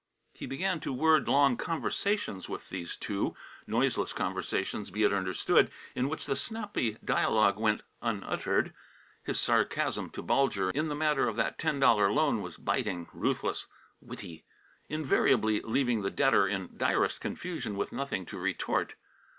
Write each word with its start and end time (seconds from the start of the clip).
He 0.33 0.47
began 0.47 0.79
to 0.79 0.91
word 0.91 1.27
long 1.27 1.57
conversations 1.57 2.49
with 2.49 2.69
these 2.69 2.95
two; 2.95 3.35
noiseless 3.67 4.13
conversations, 4.13 4.89
be 4.89 5.03
it 5.03 5.13
understood, 5.13 5.69
in 5.93 6.09
which 6.09 6.25
the 6.25 6.35
snappy 6.35 6.97
dialogue 7.05 7.57
went 7.59 7.83
unuttered. 8.01 8.73
His 9.23 9.39
sarcasm 9.39 10.09
to 10.09 10.23
Bulger 10.23 10.71
in 10.71 10.87
the 10.87 10.95
matter 10.95 11.27
of 11.27 11.35
that 11.35 11.59
ten 11.59 11.79
dollar 11.79 12.11
loan 12.11 12.41
was 12.41 12.57
biting, 12.57 13.09
ruthless, 13.13 13.67
witty, 14.01 14.43
invariably 14.89 15.59
leaving 15.61 16.01
the 16.01 16.09
debtor 16.09 16.47
in 16.47 16.75
direst 16.75 17.21
confusion 17.21 17.75
with 17.77 17.91
nothing 17.91 18.25
to 18.25 18.39
retort. 18.39 18.95